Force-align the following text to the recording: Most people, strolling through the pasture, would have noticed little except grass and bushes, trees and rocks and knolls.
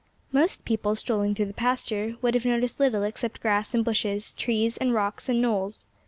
Most 0.31 0.65
people, 0.65 0.95
strolling 0.95 1.35
through 1.35 1.45
the 1.45 1.53
pasture, 1.53 2.15
would 2.23 2.33
have 2.33 2.43
noticed 2.43 2.79
little 2.79 3.03
except 3.03 3.39
grass 3.39 3.75
and 3.75 3.85
bushes, 3.85 4.33
trees 4.33 4.75
and 4.77 4.95
rocks 4.95 5.29
and 5.29 5.39
knolls. 5.43 5.85